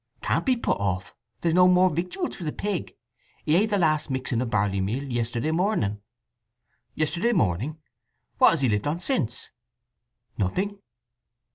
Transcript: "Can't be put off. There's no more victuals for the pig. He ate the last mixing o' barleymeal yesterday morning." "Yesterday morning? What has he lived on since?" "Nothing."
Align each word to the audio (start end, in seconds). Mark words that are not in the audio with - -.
"Can't 0.23 0.47
be 0.47 0.55
put 0.57 0.79
off. 0.79 1.13
There's 1.41 1.53
no 1.53 1.67
more 1.67 1.91
victuals 1.91 2.35
for 2.35 2.43
the 2.43 2.51
pig. 2.51 2.95
He 3.45 3.55
ate 3.55 3.69
the 3.69 3.77
last 3.77 4.09
mixing 4.09 4.41
o' 4.41 4.47
barleymeal 4.47 5.11
yesterday 5.13 5.51
morning." 5.51 6.01
"Yesterday 6.95 7.33
morning? 7.33 7.77
What 8.39 8.49
has 8.49 8.61
he 8.61 8.69
lived 8.69 8.87
on 8.87 8.99
since?" 8.99 9.51
"Nothing." 10.39 10.79